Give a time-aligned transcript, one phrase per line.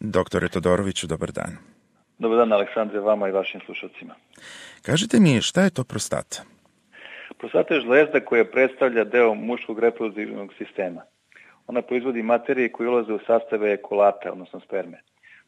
[0.00, 1.56] Doktore Todoroviću, dobar dan.
[2.18, 4.14] Dobar dan, Aleksandre, vama i vašim slušalcima.
[4.82, 6.42] Kažite mi, šta je to prostata?
[7.38, 11.02] Prostata je žlezda koja predstavlja deo muškog reproduktivnog sistema.
[11.66, 15.02] Ona proizvodi materije koje ulaze u sastave ekolata, odnosno sperme.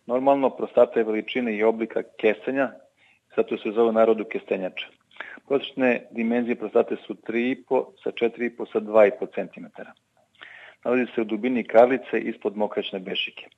[0.07, 2.73] Normalno, prostata je veličine i oblika kestenja,
[3.37, 4.87] zato se zove narodu kestenjača.
[5.49, 9.67] Prosječne dimenzije prostate su 3,5 sa 4,5 sa 2,5 cm.
[10.85, 13.49] Nalazi se u dubini karlice ispod mokraćne bešike.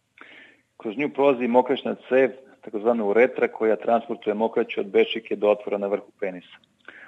[0.85, 2.31] Kroz nju prolazi mokraćna cev,
[2.61, 6.57] takozvana uretra, koja transportuje mokraću od bešike do otvora na vrhu penisa.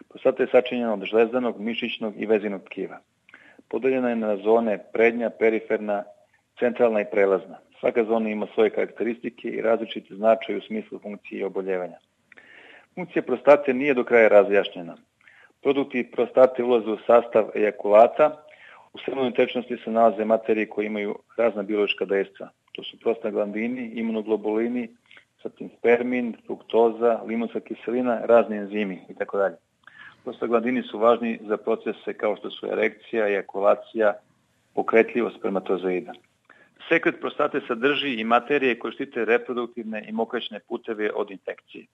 [0.08, 2.98] Prostata je sačinjena od žlezdanog, mišićnog i vezinog tkiva.
[3.68, 6.04] Podeljena je na zone prednja, periferna,
[6.58, 7.58] centralna i prelazna.
[7.80, 11.98] Svaka zona ima svoje karakteristike i različite značaje u smislu funkcije i oboljevanja.
[12.94, 14.96] Funkcija prostate nije do kraja razjašnjena.
[15.62, 18.42] Produkti prostate ulaze u sastav ejakulata,
[18.92, 22.48] u semenoj tečnosti se nalaze materije koje imaju razna biološka dejstva.
[22.76, 24.88] To su prostaglandini, imunoglobulini,
[25.42, 29.56] zatim spermin, fruktoza, limonska kiselina, razni enzimi i tako dalje.
[30.24, 34.14] Prostaglandini su važni za procese kao što su erekcija, ejakulacija,
[34.74, 36.12] pokretljivost spermatozoida.
[36.88, 41.86] Sekret prostate sadrži i materije koje štite reproduktivne i mokraćne puteve od infekcije.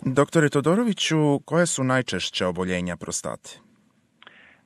[0.00, 3.50] Doktore Todoroviću, koje su najčešće oboljenja prostate?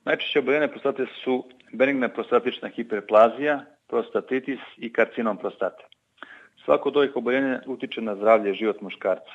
[0.04, 5.84] Najčešće oboljenja prostate su benigna prostatična hiperplazija, prostatitis i karcinom prostate.
[6.64, 9.32] Svako od ovih oboljenja utiče na zdravlje i život muškarca.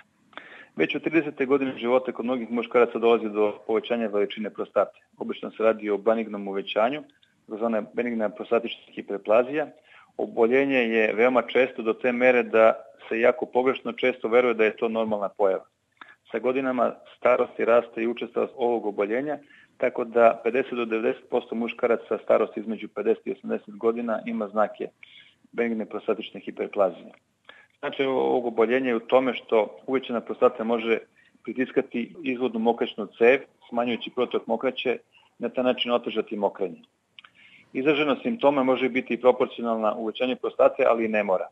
[0.75, 1.45] Već u 30.
[1.45, 4.97] godine života kod mnogih muškaraca dolazi do povećanja veličine prostate.
[5.17, 7.03] Obično se radi o benignom uvećanju,
[7.47, 9.67] zvana benigna prostatična hiperplazija.
[10.17, 12.73] Oboljenje je veoma često do te mere da
[13.09, 15.65] se jako pogrešno često veruje da je to normalna pojava.
[16.31, 19.37] Sa godinama starosti raste i učestalost ovog oboljenja,
[19.77, 20.85] tako da 50 do
[21.31, 24.87] 90% muškaraca starosti između 50 i 80 godina ima znake
[25.51, 27.11] benigne prostatične hiperplazije.
[27.79, 30.97] Znači ovog oboljenja je u tome što uvećana prostata može
[31.43, 34.97] pritiskati izvodnu mokraćnu cev, smanjujući protok mokraće,
[35.39, 36.81] na taj način otežati mokrenje.
[37.73, 41.47] Izraženost simptoma može biti proporcionalna uvećanje prostate, ali i ne mora.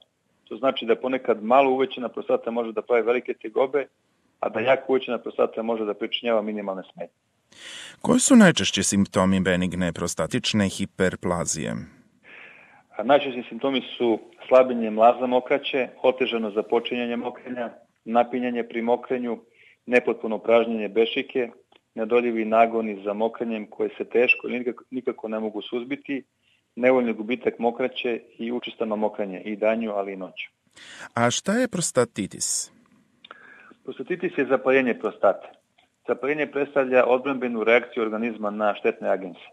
[0.48, 3.86] To znači da ponekad malo uvećana prostata može da pravi velike tegobe,
[4.40, 7.35] a da jako uvećana prostata može da pričinjava minimalne smetnje.
[8.02, 11.76] Koji su najčešći simptomi benigne prostatične hiperplazije?
[13.04, 17.70] Najčešći simptomi su slabljenje mlaza mokraće, otežano započinjanje mokrenja,
[18.06, 19.40] napinjanje pri mokrenju,
[19.86, 21.50] nepotpuno pražnjenje bešike,
[21.96, 26.24] nedoljivi nagoni za mokrenjem koje se teško ili nikako, nikako ne mogu suzbiti,
[26.76, 30.50] nevoljni gubitak mokraće i učestano mokrenje i danju, ali i noću.
[31.14, 32.72] A šta je prostatitis?
[33.84, 35.48] Prostatitis je zapaljenje prostate.
[36.08, 39.48] Zapaljenje predstavlja odbranbenu reakciju organizma na štetne agense.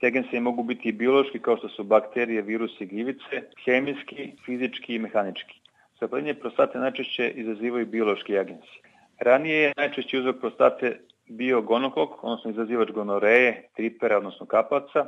[0.00, 4.98] Te agense mogu biti i biološki kao što su bakterije, virusi, gljivice, hemijski, fizički i
[4.98, 5.60] mehanički.
[6.00, 8.80] Zapaljenje prostate najčešće izazivaju biološki agensi.
[9.20, 15.06] Ranije je najčešći uzrok prostate bio gonokok, odnosno izazivač gonoreje, tripera, odnosno kapaca.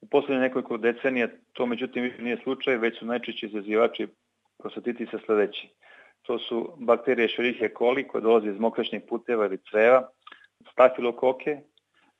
[0.00, 4.06] U poslednje nekoliko decenija to međutim nije slučaj, već su najčešći izazivači
[4.58, 5.68] prostatitisa sledeći.
[6.22, 10.08] To su bakterije Escherichia coli koje dolaze iz mokraćnih puteva ili creva,
[10.78, 11.60] stafilokoke,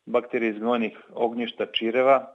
[0.06, 2.34] bakterije iz gnojnih ognjišta čireva,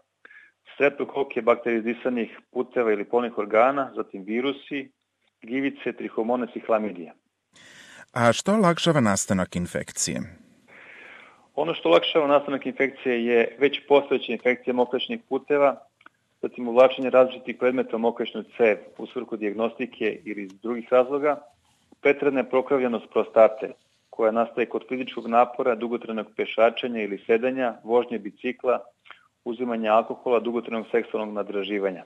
[0.73, 4.91] streptokoke, bakterije iz disanih puteva ili polnih organa, zatim virusi,
[5.41, 7.13] gljivice, trihomonas i hlamidija.
[8.13, 10.21] A što olakšava nastanak infekcije?
[11.55, 15.75] Ono što olakšava nastanak infekcije je već postojeća infekcija mokraćnih puteva,
[16.41, 18.13] zatim uvlačenje različitih predmeta u
[18.57, 21.41] cev u svrhu diagnostike ili iz drugih razloga,
[22.01, 23.73] pretredna prokravljenost prostate,
[24.15, 28.79] koja nastaje kod fizičkog napora, dugotrenog pešačenja ili sedanja, vožnje bicikla,
[29.45, 32.03] uzimanja alkohola, dugotrenog seksualnog nadraživanja.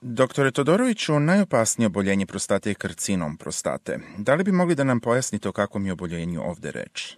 [0.00, 3.98] Doktore Todoroviću, najopasnije oboljenje prostate je karcinom prostate.
[4.18, 7.16] Da li bi mogli da nam pojasnite o kakvom je oboljenju ovde reč?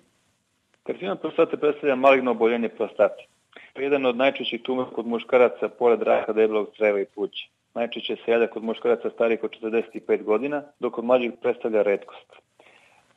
[0.82, 3.26] Karcinom prostate predstavlja maligno oboljenje prostate.
[3.72, 7.48] To je jedan od najčešćih tumora kod muškaraca pored raka debelog creva i pluća.
[7.74, 12.47] Najčešće se jada kod muškaraca starijih od 45 godina, dok kod mlađih predstavlja redkost.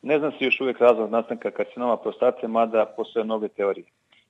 [0.02, 3.86] Ne zna se još uvek razlog nastanka karcinoma prostate, mada postoje mnoge teorije.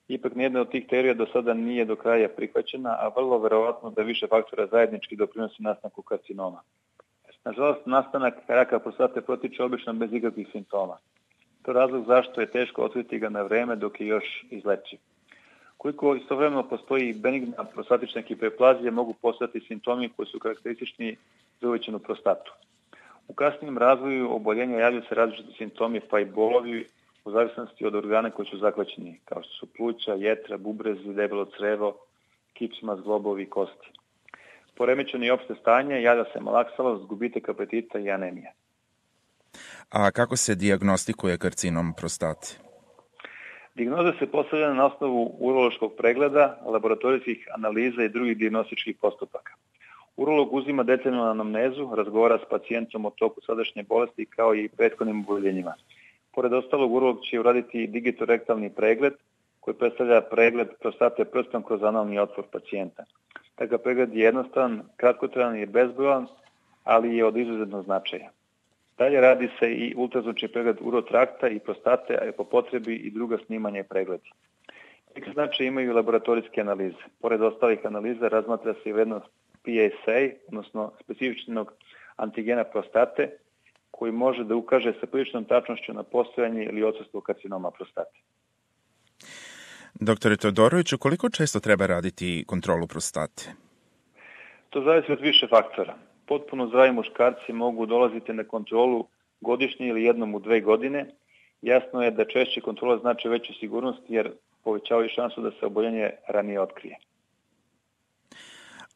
[0.08, 4.02] Ipak nijedna od tih teorija do sada nije do kraja prihvaćena, a vrlo verovatno da
[4.02, 6.60] više faktora zajednički doprinosi nastanku karcinoma.
[7.44, 10.96] Nažalost, nastanak raka prostate protiče obično bez ikakvih simptoma.
[11.62, 14.98] To je razlog zašto je teško otkriti ga na vreme dok je još izlečiv.
[15.76, 21.16] Koliko istovremeno postoji benigna prostatična hiperplazija, mogu postati simptomi koji su karakteristični
[21.60, 22.52] za uvećenu prostatu.
[23.28, 26.86] U kasnijem razvoju oboljenja javljaju se različiti simptomi pa i bolovi
[27.24, 31.96] u zavisnosti od organa koji su zakvaćeni, kao što su pluća, jetra, bubrezi, debelo crevo,
[32.52, 33.92] kičma, zglobovi i kosti.
[34.76, 38.52] poremećeni opšte stanje, javlja se malaksalost, gubitak apetita i anemija.
[39.90, 42.46] A kako se diagnostikuje karcinom prostate?
[43.74, 49.52] Dijagnoza se postavlja na osnovu urološkog pregleda, laboratorijskih analiza i drugih diagnostičkih postupaka.
[50.16, 55.74] Urolog uzima detaljnu anamnezu, razgovara s pacijentom o toku sadašnje bolesti kao i prethodnim oboljenjima.
[56.34, 59.12] Pored ostalog, urolog će uraditi digitorektalni pregled
[59.60, 63.04] koji predstavlja pregled prostate prstom kroz analni otvor pacijenta.
[63.54, 66.26] Takav pregled je jednostavan, kratkotrajan i bezbojan,
[66.84, 68.30] ali je od izuzetnog značaja.
[68.98, 73.38] Dalje radi se i ultrazvučni pregled urotrakta i prostate, a je po potrebi i druga
[73.46, 74.30] snimanja i pregledi.
[75.32, 77.04] Značaj imaju laboratorijske analize.
[77.20, 79.26] Pored ostalih analiza razmatra se i vrednost
[79.62, 80.18] PSA,
[80.48, 81.72] odnosno specifičnog
[82.16, 83.30] antigena prostate,
[83.90, 88.18] koji može da ukaže sa priličnom tačnošću na postojanje ili odsustvo karcinoma prostate.
[89.94, 93.42] Doktore Todoroviću, koliko često treba raditi kontrolu prostate?
[94.70, 95.94] To zavisi od više faktora.
[96.26, 99.06] Potpuno zdravi muškarci mogu dolaziti na kontrolu
[99.40, 101.06] godišnje ili jednom u dve godine.
[101.62, 104.32] Jasno je da češće kontrola znači veću sigurnost jer
[104.64, 106.96] povećavaju šansu da se oboljenje ranije otkrije.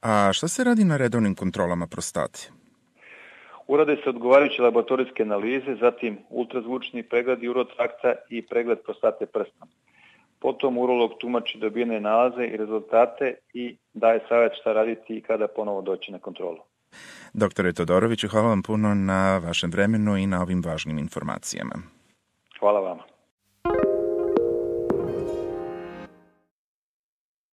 [0.01, 2.51] A šta se radi na redovnim kontrolama prostate?
[3.69, 9.69] Urade se odgovarajuće laboratorijske analize, zatim ultrazvučni pregled urotrakta i pregled prostate prstom.
[10.39, 15.83] Potom urolog tumači dobijene nalaze i rezultate i daje savjet šta raditi i kada ponovo
[15.83, 16.59] doći na kontrolu.
[17.33, 21.75] Doktore Todoroviću, hvala vam puno na vašem vremenu i na ovim važnim informacijama.
[22.61, 23.03] Hvala vama.